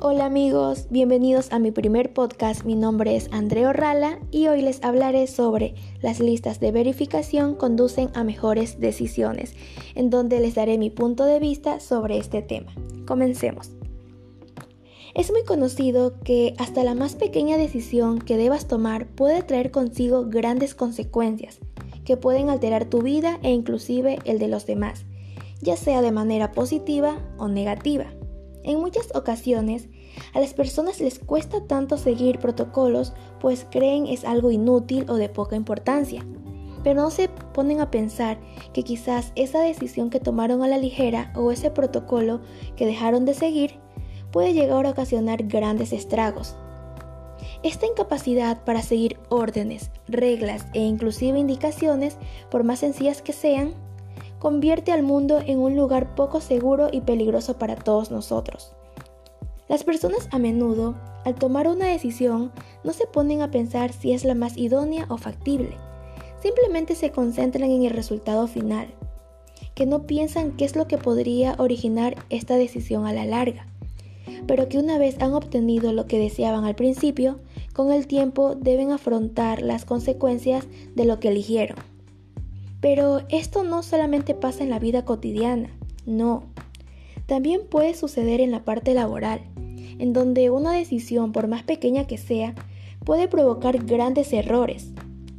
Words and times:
Hola 0.00 0.26
amigos, 0.26 0.86
bienvenidos 0.90 1.50
a 1.50 1.58
mi 1.58 1.72
primer 1.72 2.12
podcast. 2.12 2.62
Mi 2.62 2.76
nombre 2.76 3.16
es 3.16 3.28
Andreo 3.32 3.72
Rala 3.72 4.20
y 4.30 4.46
hoy 4.46 4.62
les 4.62 4.84
hablaré 4.84 5.26
sobre 5.26 5.74
las 6.00 6.20
listas 6.20 6.60
de 6.60 6.70
verificación 6.70 7.56
conducen 7.56 8.08
a 8.14 8.22
mejores 8.22 8.78
decisiones, 8.78 9.54
en 9.96 10.08
donde 10.08 10.38
les 10.38 10.54
daré 10.54 10.78
mi 10.78 10.88
punto 10.88 11.24
de 11.24 11.40
vista 11.40 11.80
sobre 11.80 12.16
este 12.16 12.42
tema. 12.42 12.72
Comencemos. 13.08 13.72
Es 15.16 15.32
muy 15.32 15.42
conocido 15.42 16.20
que 16.20 16.54
hasta 16.58 16.84
la 16.84 16.94
más 16.94 17.16
pequeña 17.16 17.56
decisión 17.56 18.20
que 18.20 18.36
debas 18.36 18.68
tomar 18.68 19.08
puede 19.08 19.42
traer 19.42 19.72
consigo 19.72 20.26
grandes 20.26 20.76
consecuencias 20.76 21.58
que 22.04 22.16
pueden 22.16 22.50
alterar 22.50 22.84
tu 22.84 23.02
vida 23.02 23.40
e 23.42 23.50
inclusive 23.50 24.20
el 24.24 24.38
de 24.38 24.46
los 24.46 24.64
demás, 24.64 25.06
ya 25.60 25.76
sea 25.76 26.02
de 26.02 26.12
manera 26.12 26.52
positiva 26.52 27.18
o 27.36 27.48
negativa. 27.48 28.06
En 28.64 28.80
muchas 28.80 29.14
ocasiones, 29.14 29.88
a 30.34 30.40
las 30.40 30.52
personas 30.52 31.00
les 31.00 31.18
cuesta 31.18 31.64
tanto 31.66 31.96
seguir 31.96 32.38
protocolos 32.38 33.12
pues 33.40 33.66
creen 33.70 34.06
es 34.06 34.24
algo 34.24 34.50
inútil 34.50 35.06
o 35.08 35.14
de 35.14 35.28
poca 35.28 35.56
importancia. 35.56 36.26
Pero 36.82 37.02
no 37.02 37.10
se 37.10 37.28
ponen 37.28 37.80
a 37.80 37.90
pensar 37.90 38.38
que 38.72 38.82
quizás 38.82 39.32
esa 39.36 39.60
decisión 39.60 40.10
que 40.10 40.20
tomaron 40.20 40.62
a 40.62 40.68
la 40.68 40.78
ligera 40.78 41.32
o 41.36 41.50
ese 41.50 41.70
protocolo 41.70 42.40
que 42.76 42.86
dejaron 42.86 43.24
de 43.24 43.34
seguir 43.34 43.80
puede 44.30 44.52
llegar 44.52 44.86
a 44.86 44.90
ocasionar 44.90 45.44
grandes 45.44 45.92
estragos. 45.92 46.56
Esta 47.62 47.86
incapacidad 47.86 48.62
para 48.64 48.82
seguir 48.82 49.18
órdenes, 49.30 49.90
reglas 50.06 50.66
e 50.74 50.80
inclusive 50.80 51.38
indicaciones, 51.38 52.16
por 52.50 52.62
más 52.62 52.80
sencillas 52.80 53.22
que 53.22 53.32
sean, 53.32 53.74
convierte 54.38 54.92
al 54.92 55.02
mundo 55.02 55.40
en 55.44 55.58
un 55.58 55.76
lugar 55.76 56.14
poco 56.14 56.40
seguro 56.40 56.88
y 56.92 57.00
peligroso 57.00 57.58
para 57.58 57.76
todos 57.76 58.10
nosotros. 58.10 58.72
Las 59.68 59.84
personas 59.84 60.28
a 60.30 60.38
menudo, 60.38 60.94
al 61.24 61.34
tomar 61.34 61.68
una 61.68 61.86
decisión, 61.86 62.52
no 62.84 62.92
se 62.92 63.06
ponen 63.06 63.42
a 63.42 63.50
pensar 63.50 63.92
si 63.92 64.12
es 64.12 64.24
la 64.24 64.34
más 64.34 64.56
idónea 64.56 65.06
o 65.08 65.18
factible. 65.18 65.76
Simplemente 66.40 66.94
se 66.94 67.10
concentran 67.10 67.70
en 67.70 67.84
el 67.84 67.90
resultado 67.90 68.46
final, 68.46 68.88
que 69.74 69.86
no 69.86 70.06
piensan 70.06 70.56
qué 70.56 70.64
es 70.64 70.74
lo 70.74 70.86
que 70.86 70.98
podría 70.98 71.54
originar 71.58 72.16
esta 72.30 72.56
decisión 72.56 73.06
a 73.06 73.12
la 73.12 73.26
larga, 73.26 73.66
pero 74.46 74.68
que 74.68 74.78
una 74.78 74.98
vez 74.98 75.20
han 75.20 75.34
obtenido 75.34 75.92
lo 75.92 76.06
que 76.06 76.18
deseaban 76.18 76.64
al 76.64 76.74
principio, 76.74 77.40
con 77.74 77.92
el 77.92 78.06
tiempo 78.06 78.54
deben 78.54 78.90
afrontar 78.92 79.62
las 79.62 79.84
consecuencias 79.84 80.66
de 80.94 81.04
lo 81.04 81.20
que 81.20 81.28
eligieron. 81.28 81.76
Pero 82.80 83.22
esto 83.28 83.64
no 83.64 83.82
solamente 83.82 84.34
pasa 84.34 84.62
en 84.62 84.70
la 84.70 84.78
vida 84.78 85.04
cotidiana, 85.04 85.70
no. 86.06 86.44
También 87.26 87.62
puede 87.68 87.94
suceder 87.94 88.40
en 88.40 88.52
la 88.52 88.64
parte 88.64 88.94
laboral, 88.94 89.40
en 89.98 90.12
donde 90.12 90.50
una 90.50 90.72
decisión, 90.72 91.32
por 91.32 91.48
más 91.48 91.64
pequeña 91.64 92.06
que 92.06 92.18
sea, 92.18 92.54
puede 93.04 93.26
provocar 93.26 93.84
grandes 93.84 94.32
errores. 94.32 94.92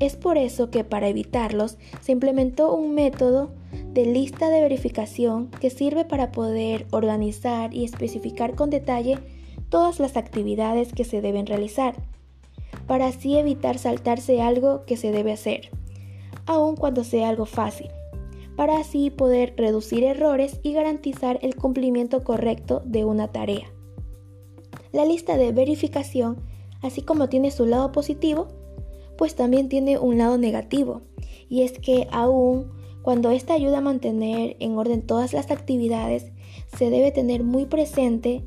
Es 0.00 0.16
por 0.16 0.38
eso 0.38 0.70
que 0.70 0.84
para 0.84 1.08
evitarlos 1.08 1.76
se 2.00 2.12
implementó 2.12 2.72
un 2.74 2.94
método 2.94 3.50
de 3.92 4.06
lista 4.06 4.48
de 4.48 4.60
verificación 4.60 5.50
que 5.60 5.70
sirve 5.70 6.04
para 6.04 6.32
poder 6.32 6.86
organizar 6.90 7.74
y 7.74 7.84
especificar 7.84 8.54
con 8.54 8.70
detalle 8.70 9.18
todas 9.68 9.98
las 9.98 10.16
actividades 10.16 10.92
que 10.92 11.04
se 11.04 11.20
deben 11.20 11.46
realizar, 11.46 11.94
para 12.86 13.06
así 13.06 13.36
evitar 13.36 13.78
saltarse 13.78 14.40
algo 14.40 14.84
que 14.84 14.96
se 14.96 15.10
debe 15.10 15.32
hacer 15.32 15.70
aun 16.46 16.76
cuando 16.76 17.04
sea 17.04 17.28
algo 17.28 17.46
fácil, 17.46 17.88
para 18.56 18.78
así 18.78 19.10
poder 19.10 19.54
reducir 19.56 20.04
errores 20.04 20.60
y 20.62 20.72
garantizar 20.72 21.38
el 21.42 21.56
cumplimiento 21.56 22.24
correcto 22.24 22.82
de 22.84 23.04
una 23.04 23.28
tarea. 23.28 23.72
La 24.92 25.04
lista 25.04 25.36
de 25.36 25.52
verificación, 25.52 26.38
así 26.82 27.02
como 27.02 27.28
tiene 27.28 27.50
su 27.50 27.66
lado 27.66 27.92
positivo, 27.92 28.48
pues 29.16 29.34
también 29.34 29.68
tiene 29.68 29.98
un 29.98 30.18
lado 30.18 30.38
negativo, 30.38 31.02
y 31.48 31.62
es 31.62 31.78
que 31.78 32.08
aún 32.10 32.70
cuando 33.02 33.30
esta 33.30 33.52
ayuda 33.52 33.78
a 33.78 33.82
mantener 33.82 34.56
en 34.60 34.78
orden 34.78 35.02
todas 35.02 35.34
las 35.34 35.50
actividades, 35.50 36.32
se 36.76 36.88
debe 36.88 37.10
tener 37.10 37.44
muy 37.44 37.66
presente 37.66 38.44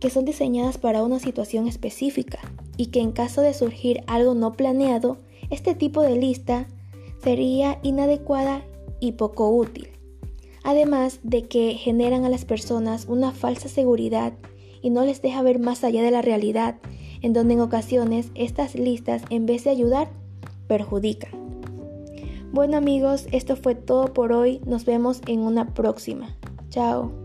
que 0.00 0.10
son 0.10 0.24
diseñadas 0.24 0.78
para 0.78 1.04
una 1.04 1.20
situación 1.20 1.68
específica 1.68 2.40
y 2.76 2.86
que 2.86 3.00
en 3.00 3.12
caso 3.12 3.40
de 3.40 3.54
surgir 3.54 4.02
algo 4.08 4.34
no 4.34 4.54
planeado, 4.54 5.18
este 5.48 5.76
tipo 5.76 6.02
de 6.02 6.16
lista 6.16 6.66
sería 7.24 7.80
inadecuada 7.82 8.62
y 9.00 9.12
poco 9.12 9.48
útil. 9.48 9.88
Además 10.62 11.20
de 11.22 11.42
que 11.42 11.74
generan 11.74 12.24
a 12.24 12.28
las 12.28 12.44
personas 12.44 13.06
una 13.08 13.32
falsa 13.32 13.68
seguridad 13.68 14.34
y 14.82 14.90
no 14.90 15.04
les 15.04 15.22
deja 15.22 15.42
ver 15.42 15.58
más 15.58 15.82
allá 15.82 16.02
de 16.02 16.10
la 16.10 16.22
realidad, 16.22 16.76
en 17.22 17.32
donde 17.32 17.54
en 17.54 17.60
ocasiones 17.60 18.30
estas 18.34 18.74
listas 18.74 19.22
en 19.30 19.46
vez 19.46 19.64
de 19.64 19.70
ayudar, 19.70 20.10
perjudican. 20.68 21.32
Bueno 22.52 22.76
amigos, 22.76 23.26
esto 23.32 23.56
fue 23.56 23.74
todo 23.74 24.12
por 24.12 24.32
hoy, 24.32 24.60
nos 24.66 24.84
vemos 24.84 25.20
en 25.26 25.40
una 25.40 25.74
próxima. 25.74 26.36
Chao. 26.68 27.23